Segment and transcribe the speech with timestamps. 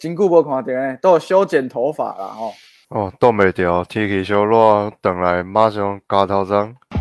[0.00, 2.54] 真久无看到呢，都有修剪头发啦吼。
[2.88, 6.74] 哦，挡袂掉，天气小热，等来马上加头章。
[6.88, 6.96] I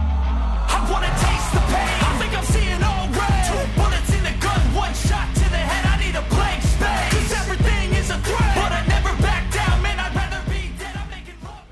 [0.83, 1.95] wanna taste the pain.
[2.03, 3.47] I think I'm seeing all red.
[3.47, 5.87] Two bullets in the gun, one shot to the head.
[5.87, 7.15] I need a blank space.
[7.15, 8.51] Cause everything is a threat.
[8.59, 9.95] But I never back down, man.
[9.97, 10.91] I'd rather be dead.
[10.91, 11.63] I'm making love.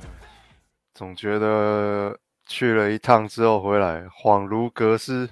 [0.93, 5.29] 总觉得去了一趟之后回来，恍如隔世，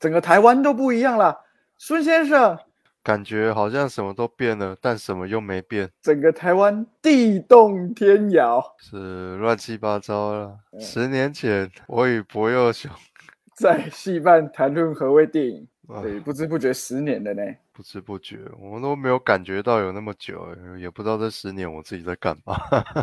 [0.00, 1.38] 整个台湾都不一样了，
[1.78, 2.58] 孙先生，
[3.04, 10.58] 感觉好像什么都变了，但什么又没变，整个台湾地动天摇，是乱七八糟了。
[10.80, 12.90] 十年前，我与博佑兄，
[13.54, 17.42] 在戏班谈论何谓电影，啊对，不知不觉十年了呢。
[17.74, 20.46] 不知不觉，我们都没有感觉到有那么久，
[20.78, 22.56] 也不知道这十年我自己在干嘛。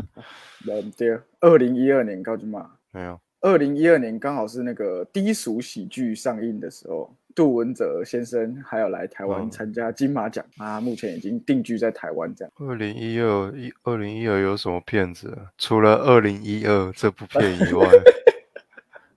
[0.67, 12.51] 嗯，对，二零一二年高金嘛，没有，二零一二年刚好是那个低俗喜剧上映的时候，杜文泽先生还有来台湾嗯参加金马奖，啊，目前已经定居在台湾这样。
[12.59, 15.51] 二零一二一二零一二有什么片子啊？
[15.57, 17.87] 除了二零一二这部片以外，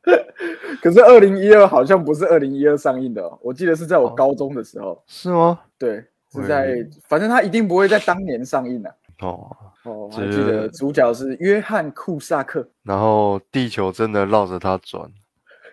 [0.83, 4.15] 可是二零一二好像不是二零一二上映的、哦，我记得是在我哦。
[4.15, 5.61] 高中的时候，是吗？
[5.79, 15.11] 对，是在，反正他一定不会在当年上映的、哦，哦，我还记得主角是约翰库萨克，然后地球真的绕着他转，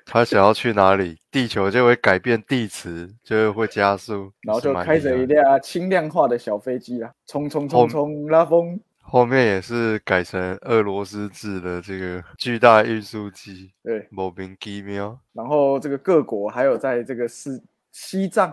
[0.05, 15.17] 他想要去哪里，地球就会改变地磁，就会加速，然后就开着一辆轻量化的小飞机啊，冲冲冲冲拉风，后面也是改成俄罗斯制的这个巨大运输机，对，莫名其妙。
[15.33, 18.49] 然后这个各国还有在这个是西藏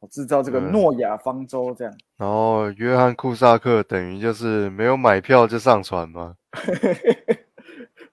[0.00, 1.94] 哦制造这个嗯诺亚方舟这样。
[2.16, 6.34] 然后约翰库萨克等于就是没有买票就上船嘛。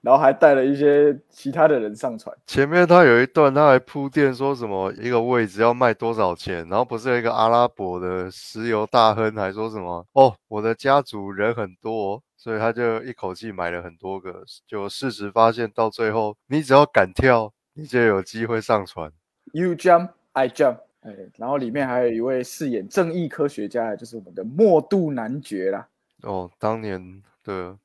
[0.02, 14.42] 然后还带了一些其他的人上船，前面他有一段他还铺垫说什么一个位置要卖多少钱，然后不是有一个阿拉伯的石油大亨还说什么哦，我的家族人很多哦，所以他就一口气买了很多个。
[14.66, 19.12] 就事实发现到最后，你只要敢跳，你就有机会上船。
[19.52, 20.78] You jump, I jump。
[21.00, 25.88] 哎，然后里面还有一位饰演正义科学家，就是我们的莫度男爵啦。
[26.22, 27.76] 哦，当年的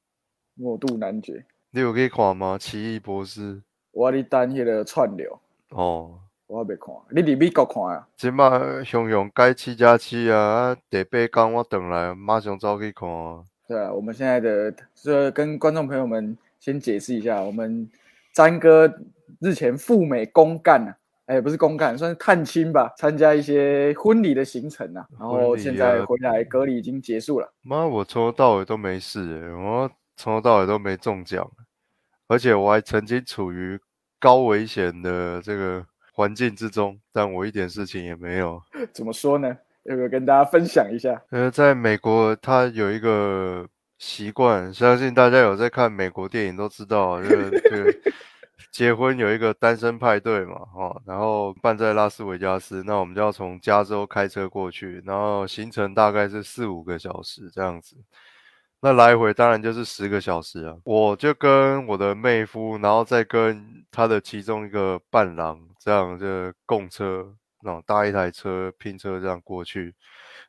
[0.54, 2.58] 莫度男爵，你有可以看吗？
[2.58, 5.38] 奇异博士我咧等迄个串流，
[5.72, 6.18] 哦。
[6.48, 8.08] 我还没看，你伫美国看啊？
[8.16, 13.44] 即马雄雄改七加七啊，啊第八天我等来马上走去看啊。
[13.68, 17.90] 对啊，我们现在的这跟观众朋友们先解释一下，我们
[18.32, 18.90] 詹哥
[19.42, 27.52] 日前赴美公干啊，哎，不是公干，算是探亲吧，参加一些婚礼的行程啊，然后现在啊回来隔离已经结束了。
[27.64, 31.50] 妈，我从头到尾都没事欸，我从头到尾都没中奖，
[32.28, 33.80] 而且我还曾经处于
[34.20, 38.62] 高危险的这个环境之中，但我一点事情也没有。
[38.94, 39.56] 怎么说呢？
[39.84, 41.22] 要不要跟大家分享一下？
[41.30, 43.68] 呃，在美国，他有一个
[44.00, 47.94] 习惯，相信大家有在看美国电影都知道，这个这 个
[48.72, 57.96] 结婚有一个单身派对嘛，哦，然后办在拉斯维加斯，那我们就要从加州开车过去，然后行程大概是四五个小时这样子。
[58.86, 69.92] 那来回当然就是十个小时啊，我就跟我的妹夫，然后再跟他的其中一个伴郎，这样就共车，那种搭一台车拼车这样过去。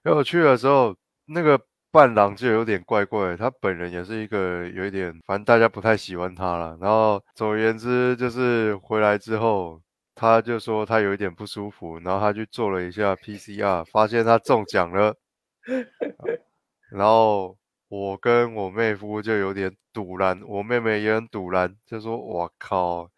[0.02, 1.58] 然后去的时候，那个
[1.90, 6.76] 伴郎就有点怪怪，他本人也是一个有一点，反正大家不太喜欢他了。
[6.78, 9.80] 然后总而言之，就是回来之后，
[10.14, 15.16] 他就说他有一点不舒服，然后他去做了一下 PCR，发现他中奖了。
[16.92, 17.56] 然后
[17.88, 23.10] 我跟我妹夫就有点堵然，我妹妹也很堵然，就说：“我靠，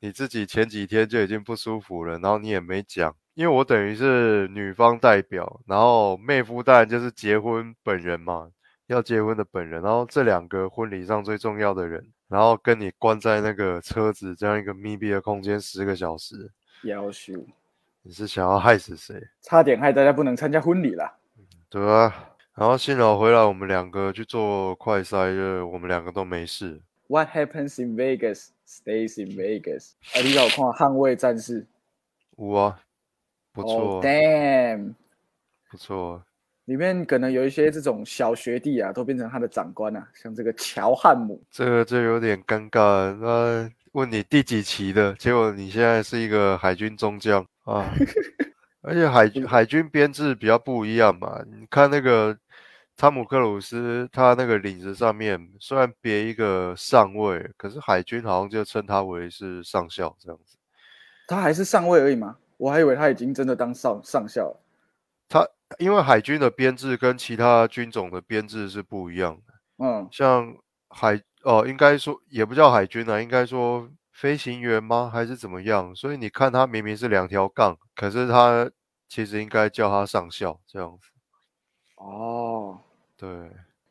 [0.00, 8.50] 你自己前几天就已经不舒服了，然后你也没讲。”因为我等于是女方代表，然后妹夫当然就是结婚本人嘛，
[8.88, 16.50] 要结婚的本人，然后这两个婚礼上最重要的人，然后跟你关在那个车子这样一个密闭的空间十个小时，
[16.82, 17.32] 要求
[18.02, 19.22] 你是想要害死谁？
[19.40, 21.16] 差点害大家不能参加婚礼了。
[21.68, 22.12] 对啊，
[22.58, 26.80] 然后幸好回来，我们两个去做快筛，就我们两个都没事。
[27.06, 29.92] What happens in Vegas stays in Vegas。
[30.12, 31.62] 哎，你有看《捍卫战士》？
[32.36, 32.80] 有啊，
[33.52, 34.94] 不错哦、，Damn！
[35.70, 36.20] 不错。
[36.64, 41.40] 里面可能有一些这种小学弟啊，都变成他的长官啊，像这个乔汉姆。
[41.52, 43.12] 这个就有点尴尬了。
[43.14, 47.88] 那问你第几期的，结果你现在是一个海军中将啊，
[48.82, 51.40] 而且海海军编制比较不一样嘛。
[51.46, 52.36] 你看那个
[52.98, 60.58] 汤姆克鲁斯，他那个领子上面虽然别一个上尉，可是海军好像就称他为是上校这样子。
[61.28, 62.36] 他还是上尉而已吗？
[62.56, 64.60] 我还以为他已经真的当上上校了。
[65.28, 65.48] 他
[65.78, 69.54] 因为海军的编制跟其他军种的编制是不一样的，
[69.84, 70.52] 嗯，像
[70.88, 75.08] 海哦，应该说也不叫海军啊，应该说飞行员吗？
[75.12, 75.94] 还是怎么样？
[75.94, 78.68] 所以你看他明明是两条杠，可是他
[79.08, 81.12] 其实应该叫他上校这样子。
[81.94, 82.80] 哦
[83.18, 83.28] 对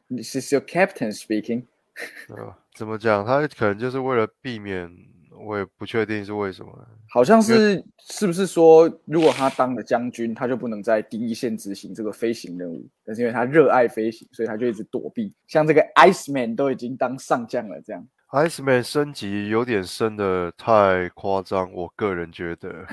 [0.10, 1.64] ，，This is your captain speaking。
[2.30, 3.26] 呃，怎么讲？
[3.26, 4.90] 他可能就是为了避免，
[5.46, 6.88] 我也不确定是为什么。
[7.10, 12.88] 好像是是不是说，如果他当了将军，他就不能在第一线执行这个飞行任务？
[13.04, 15.34] 但是因为他热爱飞行，所以他就一直躲避。
[15.48, 22.86] 像这个 Iceman 都已经当上将了，这样 Iceman 升级有点升的太夸张，我个人觉得。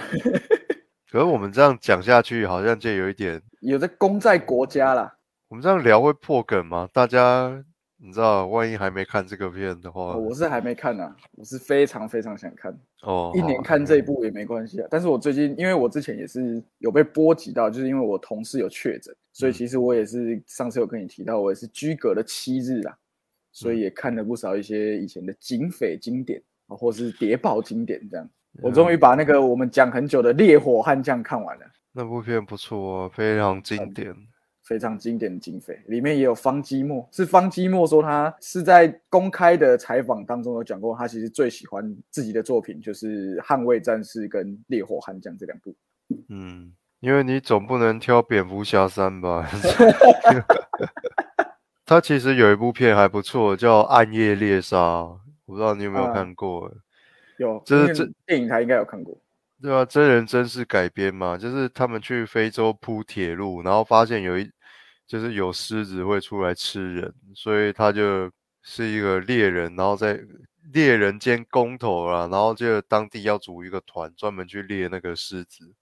[1.11, 5.15] 可是我们这样讲下去，好像就有一点，有在功在国家啦。
[5.49, 6.88] 我们这样聊会破梗吗？
[6.93, 7.64] 大家
[7.96, 14.88] 你知道，万一还没看这个片的话，哦我是还没看呢、我是非常非常想看，哦，一年看这一部也没关系啊。
[14.91, 22.96] 但是我最近，因为我之前也是有被波及到，就是因为我同事有确诊，所以其实我也是上次有跟你提到，我也是居隔了七日啊，
[23.52, 28.29] 所以也看了不少一些以前的警匪经典啊，或是谍报经典这样。
[28.62, 31.67] 我终于把那个我们讲很久的《烈火悍将》看完了。
[31.93, 34.14] 那部片不错啊，非常经典。
[34.65, 45.75] 非常经典的警匪，里面也有方基莫，是方基莫说他是在公开的采访当中有讲过，他其实最喜欢自己的作品就是《捍卫战士》跟《烈火悍将》这两部。
[46.29, 49.47] 嗯，因为你总不能挑蝙蝠侠三吧？
[51.85, 54.77] 他其实有一部片还不错，叫《暗夜猎杀》，
[55.45, 56.73] 我不知道你有没有啊看过。
[57.37, 59.15] 有，因为这是这电影他应该有看过。
[59.61, 64.51] 对啊，真人真事改编嘛，就是他们去非洲铺铁路，然后发现有一
[65.06, 68.31] 就是有狮子会出来吃人，所以他就
[68.62, 70.21] 是一个猎人，然后在
[70.73, 75.73] 猎人兼工头啦，然后就当地要组一个团，专门去猎那个狮子。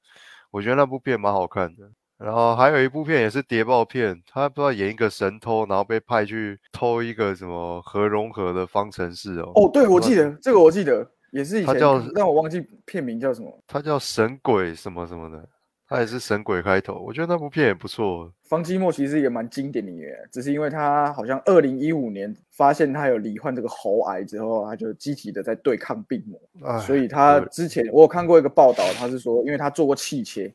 [0.50, 1.90] 我觉得那部片蛮好看的。
[2.18, 9.50] 然后还有一部片也是谍报片，他不知道演一个神偷，然后被派去偷一个什么核融合的方程式哦。
[9.56, 13.60] 哦，对，我记得这个，我记得也是以前他叫，但我忘记片名叫什么。
[13.66, 15.48] 他叫神鬼什么什么的，
[15.92, 16.94] 他也是神鬼开头。
[16.94, 18.32] 我觉得那部片也不错。
[18.44, 26.40] 方季莫其实也蛮经典的演员，只是因为他好像二零一五年发现他有罹患这个喉癌之后，他就积极的在对抗病魔。
[26.68, 30.54] 哎，所以他之前我有看过一个报道，他是说，因为他做过气切，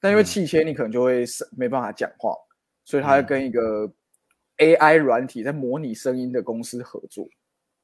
[0.00, 2.34] 但因为嗯气切你可能就会是没办法讲话，
[2.84, 3.90] 所以他嗯跟一个
[4.58, 7.28] AI 软体在模拟声音的公司合作，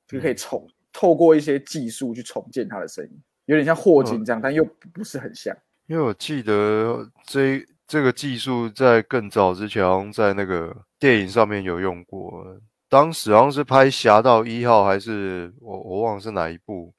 [0.07, 4.65] 就可以嗯重透过一些技术去重建他的声音，有点像霍金这样，但又
[4.95, 5.57] 不是很像。
[5.87, 12.45] 因为我记得这这个技术在更早之前，好像在那个电影上面有用过。
[12.89, 16.93] 当时好像是拍《侠盗一号》，还是我我忘了是哪一部。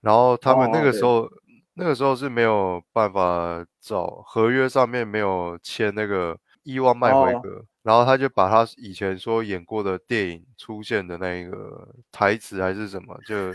[0.00, 1.28] 然后他们那个时候，
[1.74, 13.54] 那个时候是没有办法找合约上面没有签那个伊万麦回哦格，然后他就把他以前说演过的电影出现的那个台词还是什么，就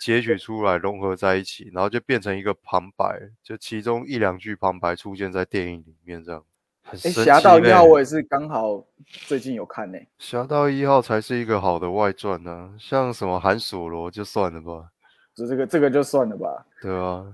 [0.00, 6.42] 截取出来融合在一起，然后就变成一个旁白，就其中一两句旁白出现在电影里面，这样。
[6.82, 14.88] 很哎，神侠盗一号我也是刚好最近有看呢、侠盗一号才是一个好的外传呢、像什么韩索罗就算了吧，
[15.34, 17.26] 就这个这个就算了吧，对啊，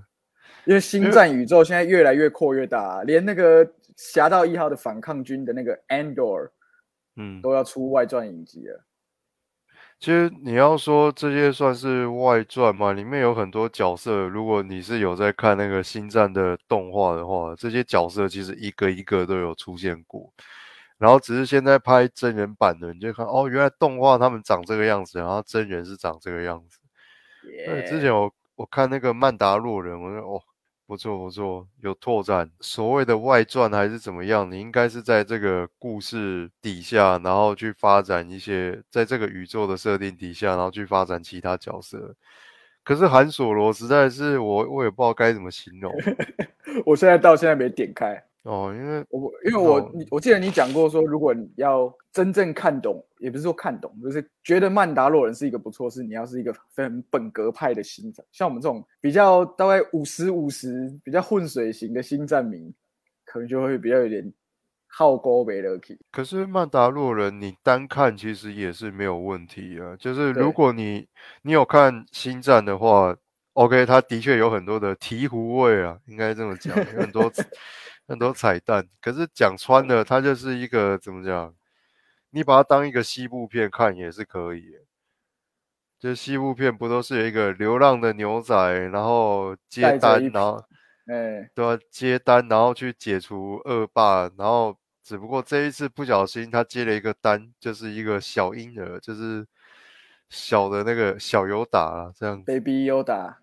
[0.65, 3.65] 因为星战宇宙现在越来越扩越大、啊，连那个
[3.95, 6.49] 侠盗一号的反抗军的那个 Andor
[7.15, 8.83] 嗯，都要出外传影集了。
[9.99, 20.31] 其实你要说这些算是外传嘛，里面有很多角色，如果你是有在看那个星战的动画的话，这些角色其实一个一个都有出现过，
[20.99, 26.79] 然后只是现在拍真人版的，你就看哦，原来动画他们长这个样子，然后真人是长这个样子。
[27.65, 30.41] 对，之前我我看那个曼达洛人，我说哦，
[30.87, 32.49] 不错不错，有拓展。
[32.61, 42.15] 所谓的外传还是怎么样，你应该是在这个故事底下，然后去发展一些，在这个宇宙的设定底下，然后去发展其他角色。
[42.85, 45.93] 可是韩索罗实在是我我也不知道该怎么形容
[46.85, 62.73] 我现在到现在没点开，哦，因为我因为我哦你我记得你讲过说，如果你要真正看懂，也不是说看懂，就是觉得曼达洛人是一个不错，是你要是一个非常本格派的星战，像我们这种比较大概五十五十比较混水型的星战迷，
[63.25, 64.33] 可能就会比较有点
[64.87, 65.99] 好勾没了去。
[66.09, 69.93] 可是曼达洛人，你单看其实也是没有问题啊。
[69.99, 71.05] 就是如果你
[71.41, 73.13] 你有看星战的话
[73.53, 77.29] ，OK，他的确有很多的醍醐味啊，应该这么讲，有很多
[78.07, 78.87] 很多彩蛋。
[79.01, 81.53] 可是讲穿了，它就是一个怎么讲？
[82.31, 84.77] 你把它当一个西部片看也是可以。
[85.99, 88.55] 就西部片不都是有一个流浪的牛仔，
[88.89, 90.63] 然后接单，然后
[91.07, 99.47] 哎，对啊，接单，然后去解除恶霸，然后只不过这一次不小心他接了一个单，就是一个小婴儿，就是
[100.29, 103.37] 小的那个小尤达啦，这样子 Baby Yoda，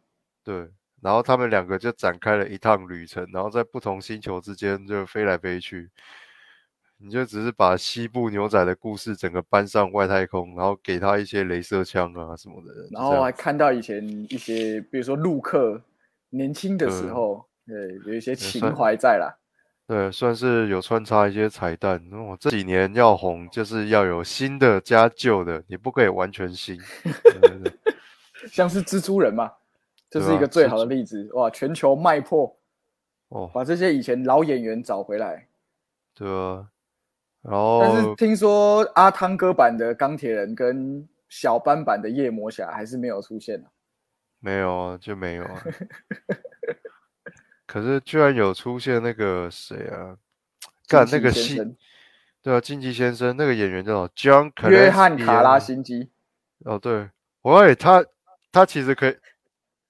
[0.44, 0.70] 对。
[1.04, 5.90] 然后他们两个就展开了一趟旅程，然后在不同星球之间就飞来飞去。
[6.96, 15.78] 你就只是把西部牛仔的故事整个搬上外太空，然后给他一些镭射枪啊什么的，然后还看到以前一些，比如说陆克
[16.30, 19.36] 年轻的时嗯候，对，有一些情算怀在啦。
[19.86, 22.02] 对，算是有穿插一些彩蛋。
[22.10, 26.78] 哦，这几年要红，就是要有新的加旧的，你不可以完全新。
[27.02, 27.72] 对对对
[28.48, 29.52] 像是蜘蛛人嘛，
[30.14, 31.28] 这是一个最好的例子。
[31.32, 32.56] 哇，全球卖破，
[33.30, 35.48] 哦，把这些以前老演员找回来。
[36.14, 36.68] 对啊。
[37.42, 43.66] 然后但是后听说阿汤哥版的钢铁人跟小班版的夜魔侠还是没有出现啊
[44.38, 45.62] 没有啊，就没有啊。
[47.66, 50.16] 可是居然有出现那个谁啊？
[50.86, 51.56] 干那个戏
[52.40, 56.10] 对啊，竞技先生那个演员叫什么 John 约翰卡拉啊辛基，
[56.64, 57.10] 哦，对，
[57.42, 58.04] 我以为他
[58.52, 59.16] 他其实可以，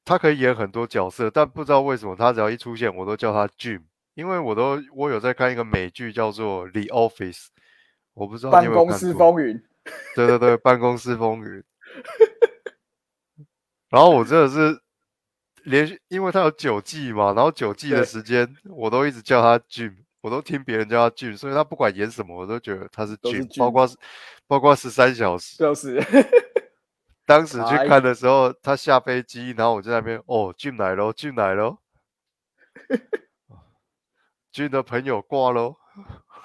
[0.04, 3.80] 他可以演很多角色，但不知道为什么他只要一出现，我都叫他 Jim，
[4.14, 7.44] 因为我都我有在看一个美剧叫做《The Office》，
[8.12, 9.14] 我不知道你办公室。
[9.14, 9.62] 风云，
[10.14, 11.64] 对对对，办公室风云。
[13.88, 14.78] 然后我真的是
[15.62, 23.88] 连续，因为他有九季嘛，然后九季的时间我都一直叫他 Jim，我都听别人叫他 Jim，所以他不管演什么，我都觉得他是 Jim，包括
[24.46, 25.56] 包括十三小时。
[25.56, 26.02] 就是
[27.26, 31.78] 当时去哎看的时候，他下飞机，然后我就在那边哦，进来喽，进来喽，
[34.52, 35.76] 俊的朋友挂喽，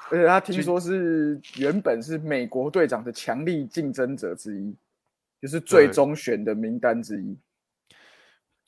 [0.09, 4.75] 而且他听军说是原本是美国队长的强力竞争者之一，
[5.41, 5.93] 就是最对。
[5.93, 7.37] 终选的名单之一。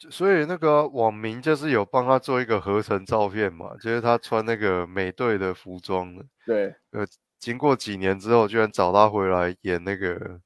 [0.09, 7.05] 所以那个网民就是有帮他做一个合成照片嘛，就是他穿那个美队的服装的，对，呃，
[7.37, 10.39] 经过几年之后，居然找他回来演那个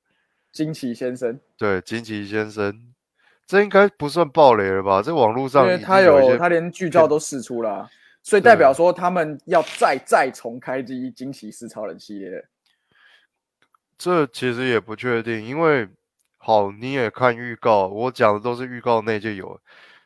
[0.56, 2.94] 惊奇先生，对金奇先生，
[3.46, 5.02] 这应该不算暴雷了吧？
[5.02, 7.90] 这网络上已经为他有他连剧照都试出了啊，
[8.24, 12.46] 所以代表说他们要再再重开机惊奇四超人系列了。
[13.98, 15.90] 这其实也不确定，因为
[16.38, 19.60] 好，你也看预告，我讲的都是预告内就有，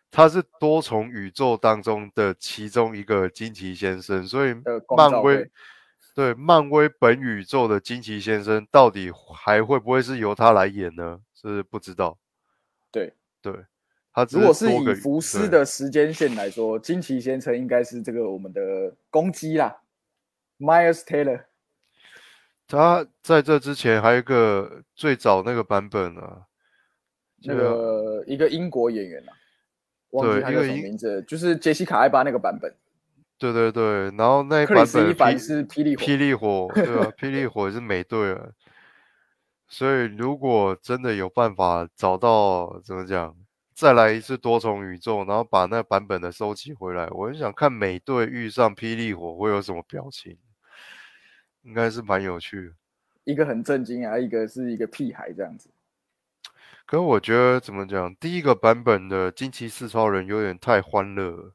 [0.09, 4.55] 他是多重宇宙当中的其中一个惊奇先生，所以
[4.97, 5.51] 漫威会
[6.19, 11.21] 对漫威本宇宙的惊奇先生到底还会不会是由他来演呢？
[11.33, 12.17] 是不知道。
[12.91, 13.53] 对对，
[14.11, 19.81] 他如果是以福斯的时间线来说，惊奇先生应该是这个我们的公鸡啦
[20.59, 21.45] ，Miles Taylor。
[22.67, 26.47] 他在这之前还有一个最早那个版本啊，
[27.43, 29.31] 那个个一个英国演员啊，
[30.09, 32.75] 忘记他叫什么名字，就是杰西卡艾巴那个版本。
[33.39, 38.49] 对对对，然后那一版本霹是霹雳火霹雳火，对吧、 霹雳火是美队啊，
[39.67, 43.35] 所以如果真的有办法找到怎么讲，
[43.73, 50.37] 再来一次多重宇宙，然后把那版本的收集回来，我很想看美队遇上霹雳火会有什么表情，
[51.61, 52.73] 应该是蛮有趣的。
[53.23, 55.69] 一个很震惊啊，一个是一个屁孩这样子。
[56.85, 61.53] 可是我觉得怎么讲，第一个版本的惊奇四超人有点太欢乐了，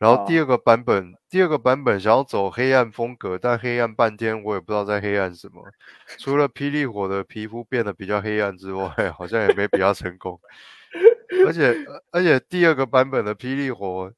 [0.00, 5.62] 然后第哦二个版本，第二个版本想要走黑暗风格，但黑暗半天，我也不知道在黑暗什么。
[6.18, 10.40] 除了霹雳火的皮肤变得比较黑暗之外， 好像也没比较成功。
[11.46, 11.76] 而且
[12.10, 14.10] 而且第二个版本的霹雳火，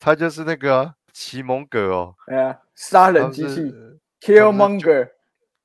[0.00, 3.72] 它就是那个啊奇蒙格哦，哎呀，杀人机器
[4.20, 5.10] Killmonger，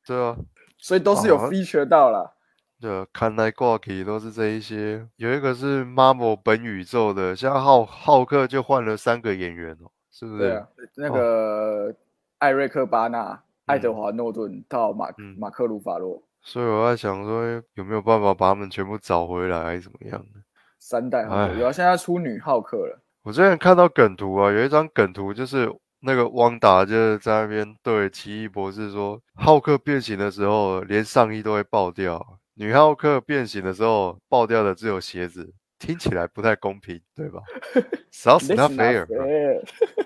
[0.06, 0.38] 对啊，
[0.78, 2.35] 所以都是有哦 feature 到了。
[2.82, 5.08] 对啊，看来挂题都是这一些。
[5.16, 10.40] 有一个是 Marvel 本宇宙的，像浩浩克就换了三个演员哦，是不是？
[10.40, 11.96] 对啊，那个
[12.40, 20.42] 艾瑞克巴纳、爱德华诺顿到马嗯马克鲁法洛所以我在想说，有没有办法把他们全部找回来，还是怎么样的？
[20.78, 23.02] 三代浩克，哎有啊，现在出女浩克了。
[23.24, 32.24] 我之前看到梗图啊，有一张梗图就是那个汪达就是在那边对奇异博士说，浩克变形的时候连上衣都会爆掉，
[32.58, 37.42] 女浩克变形的时候爆掉的只有鞋子，听起来不太公平，对吧？
[38.12, 39.62] Sounds This not not fair，fair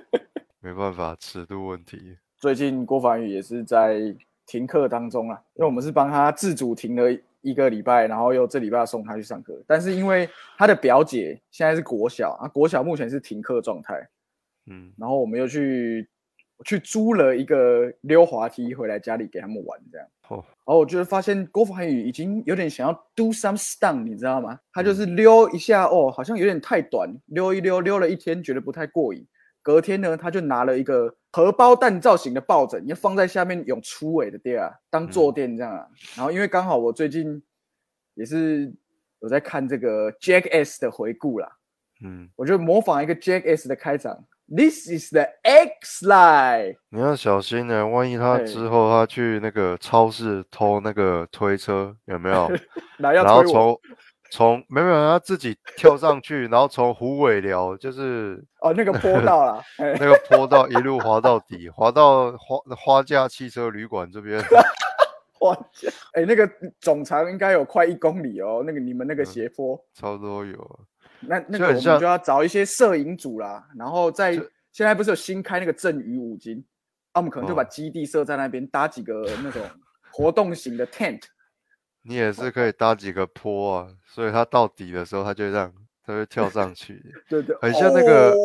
[0.60, 2.18] 没办法，尺度问题。
[2.38, 4.16] 最近郭凡宇也是在
[4.48, 7.04] 停课当中啊，因为我们是帮他自主停了
[7.42, 9.62] 一个礼拜，然后又这礼拜送他去上课。
[9.68, 10.28] 但是因为
[10.58, 14.10] 他的表姐现在是国小啊，国小目前是停课状态，
[14.66, 16.10] 嗯，然后我们又去
[16.66, 20.08] 去租了一个溜滑梯回来家里给他们玩，这样。
[20.28, 24.60] 哦，然后我就发现郭凡宇已经有点想要 do some stunt，你知道吗？
[24.74, 29.26] 他就是溜一下，哦，好像有点太短，溜一溜，溜了一天觉得不太过瘾，
[29.64, 35.88] 隔天呢，他就拿了一个荷包蛋造型的抱枕，要放在下面有粗尾的地啊，当坐垫这样啊。
[36.16, 37.42] 然后因为刚好我最近
[38.14, 38.72] 也是
[39.22, 41.50] 有在看这个 Jack S 的回顾啦，
[42.04, 46.76] 嗯，我就模仿一个 Jack S 的开场，This is the X line。
[46.90, 52.52] 你要小心呢，万一他之后他去那个超市偷那个推车，有没有？
[52.98, 53.80] 然后从
[54.32, 64.40] 从没有没有他自己跳上去，然后从虎尾寮就是哦，那个 坡道啦，哎那个坡道一路滑到底，滑到花花架汽车旅馆这边。
[65.40, 66.46] 花架，哎，那个
[66.82, 69.82] 总长应该有快一公里哦，那个你们那个嗯斜坡。
[69.94, 70.80] 差不多有，
[71.22, 74.34] 那那个我们就要找一些摄影组啦，然后在
[74.72, 76.64] 现在不是有新开那个振宇五金，
[77.12, 77.68] 啊，我们可能就把哦。
[77.70, 79.62] 基地设在那边，搭几个那种
[80.12, 81.22] 活动型的 tent，
[82.04, 85.74] 你也是可以搭几个坡啊，所以他到底的时候，他就这样
[86.04, 88.38] 他会跳上去， 对对，很像那个哦。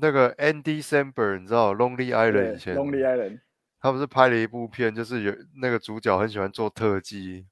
[0.00, 3.40] 那个 Andy Samberg，你知道 Lonely Island 以前 Lonely Island，
[3.80, 7.46] 他不是拍了一部片，就是有那个主角很喜欢做特技，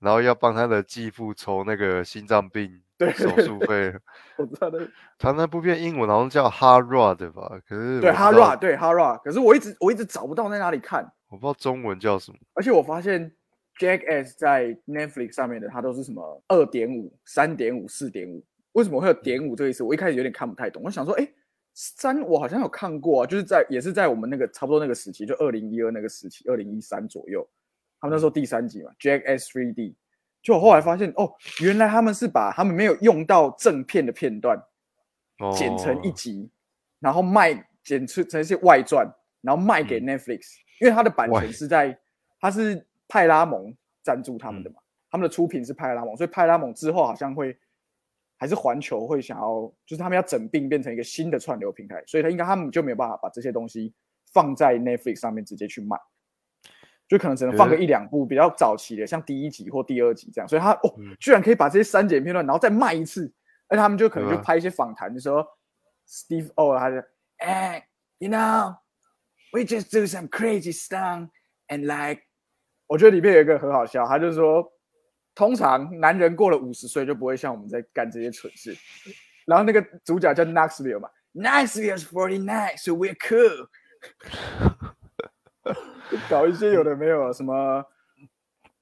[0.00, 3.94] 然后要帮他的继父筹那个心脏病对手术费。
[4.36, 4.88] 我知道的，
[5.18, 12.38] 他那部片英文好像叫 Hard Rod 吧，可是对 Hara，对 Hara，可是我一直我一直找不到在哪里看，我不知道中文叫什么。
[12.54, 13.30] 而且我发现
[13.78, 19.82] Jack S 在 Netflix 上面的，它都是什么二点五、三点五、四点五，为什么会有点五这个意思？
[19.82, 20.82] 我一开始有点看不太懂。
[20.82, 21.28] 我想说，哎，
[21.74, 27.46] 三我好像有看过啊，就是在也是在我们那个差不多那个时期，就二零一二那个时期，二零一三左右，
[28.00, 29.94] 他们那时候第三集嘛，Jack S 3D。
[30.46, 31.28] 就我后来发现，哦，
[31.60, 34.56] 原来他们是把他们没有用到正片的片段
[35.52, 36.48] 剪成一哦集，
[37.00, 39.04] 然后卖剪出成一些外传，
[39.40, 40.06] 然后卖给嗯。
[40.06, 41.98] Netflix，、因为它的版外权是在
[42.38, 43.74] 它是派拉蒙
[44.04, 44.76] 赞助他们嗯的嘛，
[45.10, 47.58] 他们的出品是派拉蒙，所以派拉蒙之后好像会
[48.36, 53.92] 还是环球会想要，就是他们要整并变成一个新的串流平台，所以他应该他们就没有办法把这些东西
[54.32, 55.96] 放在 Netflix 上面直接去卖。
[57.08, 61.16] 就可能只能放个一两部比较早期的，像第一集或第二集这样，所以他哦，嗯。
[61.20, 63.32] 居然可以把这些删减片段，然后再卖一次，
[63.68, 65.46] 而他们就可能就拍一些访谈，就说
[66.08, 66.96] Steve O 他就
[67.38, 67.86] 哎
[68.18, 71.28] ，you know，we just do some crazy stuff
[71.68, 72.22] and like，
[72.86, 74.66] 我觉得里面有一个很好笑，他就说，
[75.34, 78.76] 通常男人过了五十岁就不会像我们在干这些蠢事，
[79.46, 83.68] 然后那个主角叫 Knoxville 嘛，Knoxville is forty nine，so we're cool。
[86.10, 87.84] 就 搞一些有的没有的什么，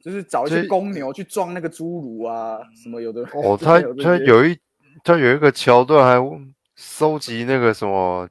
[0.01, 4.59] 就是找一些公牛去撞那个侏儒啊，什么有的哦，就是他他有一
[5.03, 6.45] 他有一个桥段还
[6.77, 8.29] 收集那个什么，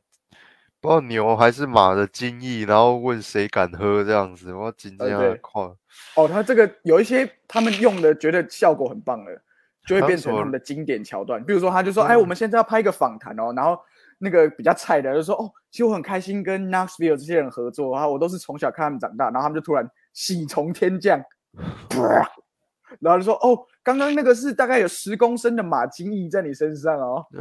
[0.80, 5.64] 不知道牛还是马的精液，然后问谁敢喝这样子，我紧张呃对看。
[6.16, 9.42] 哦，他这个有一些他们用的觉得效果很棒的，
[9.88, 11.44] 就会变成他们的经典桥段。
[11.44, 13.80] 比如说，他就说：“哎，我们现在要拍一个访谈哦。”然后
[14.24, 21.22] 那个比较菜的就说：“哦，其实我很开心跟 Knoxville 这些人合作啊，我都是从小看他们长大。”然后他们就突然喜从天降，
[23.00, 27.26] 然后就说：“哦，刚刚那个是大概有十公升的马金翼在你身上哦。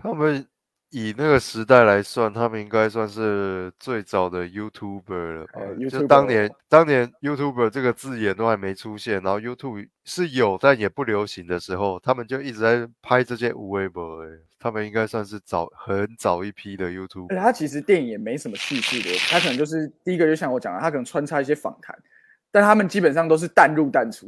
[0.00, 0.46] 他们
[0.90, 5.52] 以那个时代来算，他们应该算是最早的 YouTuber 了吧？
[5.54, 14.24] 呃就当年当年 YouTuber 这个字眼都还没出现，然后 YouTube 是有但也不流行的时候，他们就一直在拍这些无微博。
[14.24, 17.36] 哎，他们应该算是早很早一批的 YouTuber。
[17.36, 21.94] 他其实电影也没什么叙事的，他可能就是第一个就像我讲的，他可能穿插一些访谈，
[22.50, 24.26] 但他们基本上都是淡入淡出，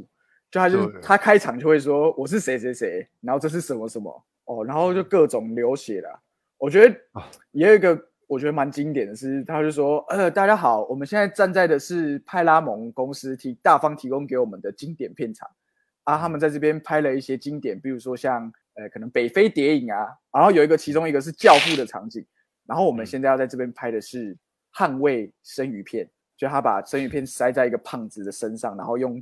[0.51, 6.21] 就他就是他开场就会说我是谁谁谁，然后这是什么什么哦，然后就各种流血啦。
[6.61, 15.49] 我觉得啊也有一个我觉得蛮经典的是，他就说呃大家好，我们现在站在的是派拉蒙公司提大方提供给我们的经典片场
[16.05, 22.25] 啊，他们在这边拍了一些经典，比如说像呃可能北非谍影啊，然后有一个其中一个是教父的场景。
[22.67, 24.37] 然后我们嗯现在要在这边拍的是
[24.77, 29.21] 捍卫生鱼片，就他把生鱼片塞在一个胖子的身上，然后用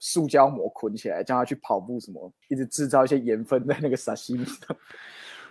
[0.00, 4.76] 塑胶膜捆起来，叫他去跑步什么，一直制造一些盐分在那个沙西米上。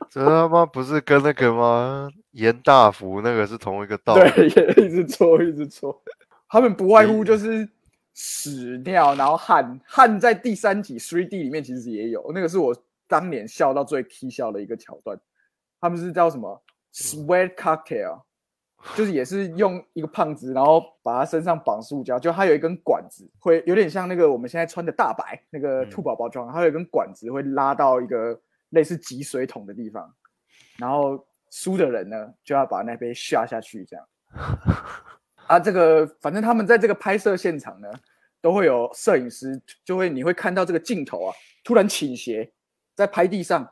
[0.09, 2.09] 这他妈不是跟那个吗？
[2.31, 4.29] 严大福那个是同一个道理。
[4.31, 6.01] 对，也一直搓，一直搓。
[6.47, 7.67] 他们不外乎就是
[8.13, 12.75] 屎尿，然后汗，汗在第三集 Three D 里面其实也有，那个是我
[13.07, 15.19] 当年笑到最 K 笑的一个桥段。
[15.81, 16.61] 他们是叫什么
[16.93, 18.21] sweat cocktail，
[18.95, 28.39] 就是也是用一个胖子，然后把他身上绑塑胶，就他有一根管子，会有点像那个我们现在穿的大白那个嗯兔宝宝装，它有一根管子会拉到一个
[28.73, 30.13] 类似集水桶的地方，
[30.77, 34.05] 然后输的人呢就要把那杯下下去，这样。
[35.47, 37.89] 啊，这个反正他们在这个拍摄现场呢，
[38.41, 42.51] 都会有摄影师，就会你会看到这个镜头啊，突然倾斜
[42.95, 43.69] 在拍地上，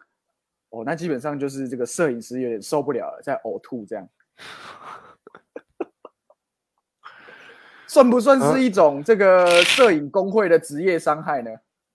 [0.70, 4.08] 哦，那基本上就是这个摄影师有点受不了了，在呕吐这样。
[7.88, 11.52] 算不算是一种这个摄影工会的职业伤害呢？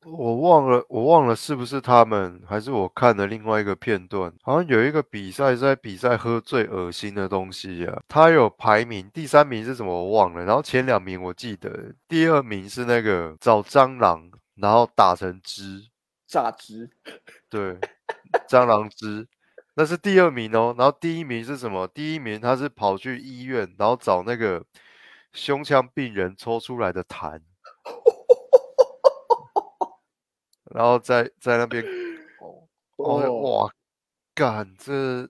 [0.09, 15.83] 我忘了，我忘了是不是他们，还是我看的另外一个片段，好像有一个比赛是在比赛喝最恶心的东西啊，他有排名，第三名是什么我忘了，然后前两名我记得，第二名是那个找蟑螂，然后打成汁，
[16.29, 16.89] 榨汁，
[17.51, 17.77] 对，
[18.49, 19.27] 蟑螂汁，
[19.75, 21.85] 那是第二名哦，然后第一名是什么？
[21.89, 24.65] 第一名他是跑去医院，然后找那个
[25.33, 27.41] 胸腔病人抽出来的痰。
[30.77, 31.83] 然后在在那边，
[32.99, 33.73] 哦，哇，
[34.35, 35.27] 干这，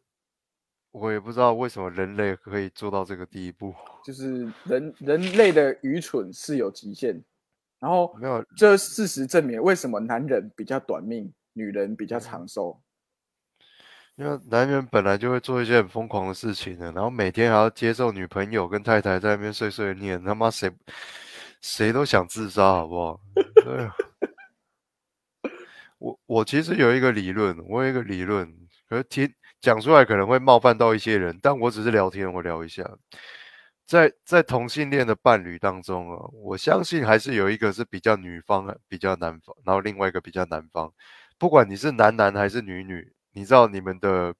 [0.90, 3.72] 我也不知道为什么人类可以做到这个地步。
[4.04, 7.22] 就是人人类的愚蠢是有极限，
[7.78, 12.80] 然后没有，这事实证明为什么男人比较短命，女人比较长寿。
[14.16, 20.68] 因为男人本来就会做一些很疯狂的事情的，然后每天还要接受女朋友跟太太在那边碎碎念，他妈谁
[21.61, 23.20] 谁都想自杀，好不好？
[23.62, 23.94] 对啊。
[25.98, 28.52] 我我其实有一个理论，我有一个理论，
[28.88, 32.85] 可是听讲出来可能会冒犯到一些人，但我只是聊天，我聊一下。
[33.87, 40.92] 在在同性恋的伴侣当中啊，我相信还是有一个是比较女方，比较男方，然后另外一个比较男方。
[41.38, 44.35] 不管你是男男还是女女，你知道你们的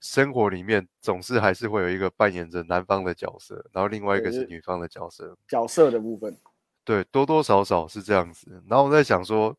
[0.00, 5.36] 生活里面总是还是会有一个扮演着男方的角色，然后另外一个是女方的角色。
[5.48, 6.36] 角色的部分，
[6.84, 8.62] 对，多多少少是这样子。
[8.68, 9.56] 然后我在想说，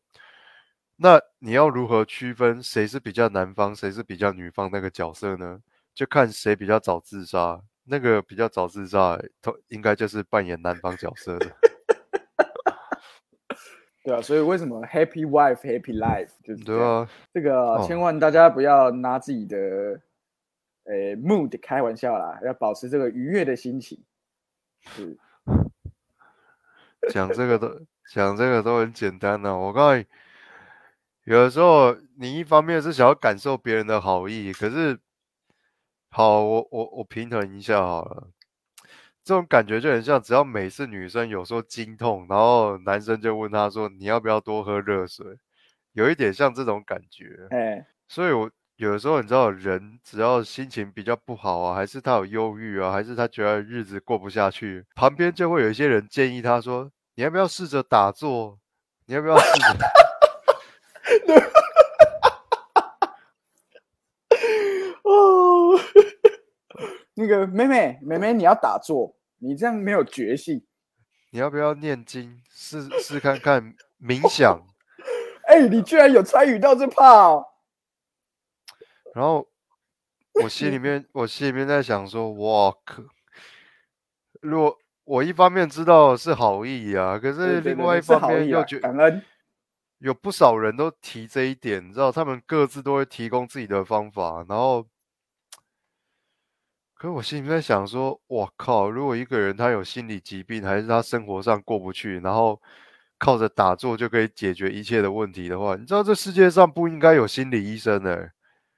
[1.04, 5.60] 那你要如何区分谁是比较男方，谁是比较女方那个角色呢？
[5.94, 7.60] 就看谁比较早自杀。
[7.84, 11.46] 那个比较早自杀，他应该就是扮演男方角色的。
[14.02, 20.00] 对啊，所以为什么 Happy Wife Happy Life 就是对啊，这个哦千万大家不要拿自己的
[20.84, 24.02] 诶 mood 开玩笑啦，要保持这个愉悦的心情。
[24.80, 25.18] 是，
[27.10, 27.78] 讲这个都
[28.10, 30.06] 讲这个都很简单的、我告诉你，
[31.24, 34.98] 有的时候你一方面是想要感受别人的好意，可是
[36.10, 38.28] 好，我我我平衡一下好了。
[39.24, 45.26] 这种感觉就很像，只要每次女生有时候经痛，然后男生就问她说：“你要不要多喝热水？”
[45.92, 47.48] 有一点像这种感觉。
[47.50, 58.58] 哎，所以我有的时候你知道，人只要心情比较不好啊，还是他有忧郁啊，还是他觉得日子过不下去，旁边就会有一些人建议他说：“你要不要试着打坐？
[59.06, 59.44] 你要不要试
[59.78, 59.78] 着？”
[65.02, 65.78] 哦，
[67.14, 70.66] 那个妹妹妹妹，你要打坐，你这样没有决心。
[71.30, 72.40] 你要不要念经？
[72.50, 74.66] 试试看看冥想。
[75.46, 77.44] 哎，你居然有参与到这趴哦！
[79.14, 79.46] 然后
[80.42, 83.02] 我心里面，我心里面在想说，我靠！
[84.40, 89.22] 如果我一方面知道是好意啊，可是另外一方面又觉感恩。
[90.04, 94.82] 有不少人都提这一点，你知道，他们各自都会提供自己的方法，然后，
[96.92, 98.90] 可是我心里面在想说，我靠！
[98.90, 102.60] 如果一个人他有心理疾病，还是他生活上过不去，然后
[103.18, 108.30] 靠着打坐就可以解决一切的问题的话，你知道这世界上不应该有心理医生的、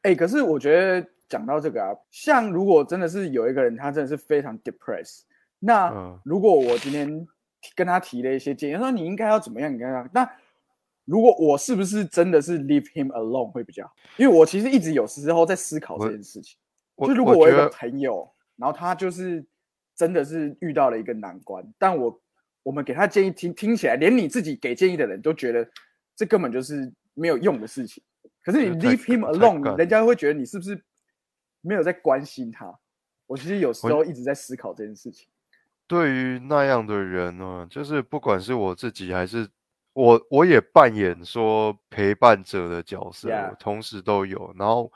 [0.02, 5.22] 哎、可是我觉得讲到这个啊，像如果真的是有一个人，他真的是非常 depressed，
[5.58, 7.26] 那嗯如果我今天
[7.74, 10.30] 跟他提了一些建议，说你应该要怎么样，你应该要那
[11.06, 13.94] 如果我是不是真的是 leave him alone 会比较好？
[14.18, 16.58] 因为我其实一直有时候在思考这件事情。
[16.98, 19.44] 就如果我有个朋友，然后他就是
[19.94, 22.22] 真的是遇到了一个难关，但我
[22.62, 25.68] 我们给他建议听听起来，连你自己给建议的人都觉得
[26.14, 28.02] 这根本就是没有用的事情。
[28.42, 30.82] 可是你 leave him alone，干人家会觉得你是不是
[31.60, 32.72] 没有在关心他？
[33.26, 35.28] 我其实有时候一直在思考这件事情。
[35.86, 39.48] 对于那样的人呢，就是不管是我自己还是
[39.96, 44.54] 我，我也扮演说陪伴者的角色 Yeah 我同时都有。
[44.58, 44.92] 然后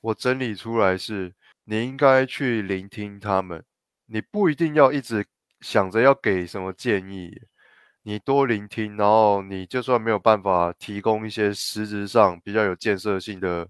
[0.00, 3.64] 我整理出来是，你应该去聆听他们，
[4.06, 5.26] 你不一定要一直
[5.60, 7.36] 想着要给什么建议，
[8.04, 13.68] 你多聆听，然后你就算没有办法提供一些实质上比较有建设性的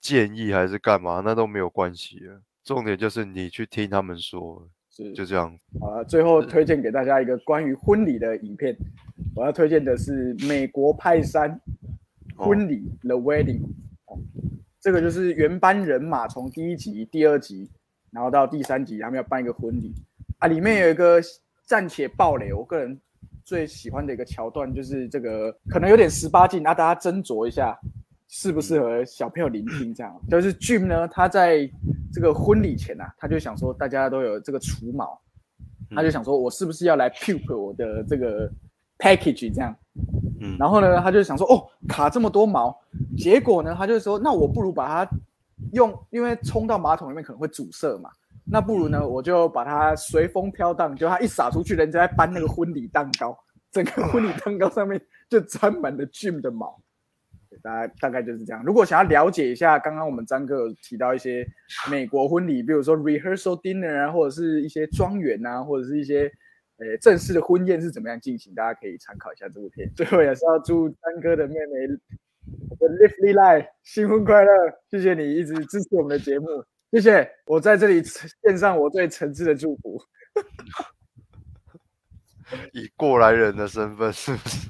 [0.00, 2.40] 建议，还是干嘛，那都没有关系的。
[2.62, 5.58] 重点就是你去听他们说，是就这样。
[5.80, 8.76] 好了，最后 推荐给大家一个关于婚礼的影片。
[9.36, 11.60] 我要推荐的是美国派三
[12.34, 13.62] 婚礼、The Wedding。
[14.06, 14.18] 哦，
[14.80, 17.70] 这个就是原班人马从第一集、第二集，
[18.10, 19.94] 然后到第三集，他们要办一个婚礼
[20.38, 20.48] 啊。
[20.48, 21.20] 里面有一个
[21.66, 22.98] 暂且爆雷，我个人
[23.44, 27.78] 最喜欢的一个桥段就是这个可能有点十八禁，啊，大家斟酌一下。
[28.28, 29.94] 适不适合小朋友聆听？
[29.94, 31.70] 这样就是 Jim 呢，他在
[32.12, 35.16] 这个婚礼前啊，他就想说大家都有这个除毛，
[35.90, 38.50] 他就想说我是不是要来 puke 我的这个
[38.98, 39.74] package 这样。
[40.40, 42.78] 嗯，然后呢，他就想说，哦，卡这么多毛，
[43.16, 45.10] 结果呢，他就说，那我不如把它
[45.72, 48.10] 用，因为冲到马桶里面可能会阻塞嘛，
[48.44, 53.36] 那不如呢，我就把它随风飘荡，就它一撒出去，人家在搬那个婚礼蛋糕，
[53.72, 56.78] 整个婚礼蛋糕上面就沾满了 Jim 的毛。
[57.48, 58.62] 对大概大概就是这样。
[58.64, 61.46] 如果想要了解一下，刚刚我们张哥有提到一些
[61.90, 66.30] 美国婚礼，比如说 rehearsal dinner 啊，或者是一些庄园啊，或者是一些
[66.78, 69.90] 呃正式的婚宴是怎么样进行，大家可以参考一下这部片。
[69.96, 71.98] 最后也是要祝丹哥的妹妹
[72.70, 74.50] 我的 Lively Life 新婚快乐，
[74.90, 76.46] 谢谢你一直支持我们的节目，
[76.92, 77.28] 谢谢。
[77.46, 80.00] 我在这里献上我最诚挚的祝福。
[82.72, 84.68] 以过来人的身份，是不是？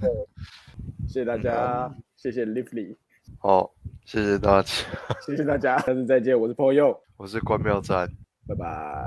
[1.06, 2.96] 谢谢大家，谢谢 Lively，
[3.38, 3.70] 好，
[4.06, 4.68] 谢谢大家，
[5.26, 8.08] 谢谢大家，下次再见，我是 Paul Yo，我是关妙赞
[8.46, 9.06] 拜拜。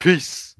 [0.00, 0.51] ，peace。